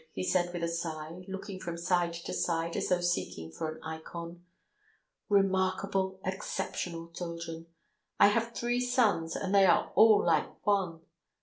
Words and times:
he 0.13 0.23
said 0.23 0.51
with 0.51 0.63
a 0.63 0.67
sigh, 0.67 1.21
looking 1.27 1.59
from 1.59 1.77
side 1.77 2.11
to 2.11 2.33
side 2.33 2.75
as 2.75 2.89
though 2.89 2.99
seeking 2.99 3.51
for 3.51 3.71
an 3.71 3.79
ikon. 3.83 4.43
"Remarkable, 5.29 6.19
exceptional 6.25 7.09
children! 7.09 7.67
I 8.19 8.29
have 8.29 8.51
three 8.51 8.79
sons, 8.79 9.35
and 9.35 9.53
they 9.53 9.67
are 9.67 9.91
all 9.93 10.25
like 10.25 10.65
one. 10.65 11.01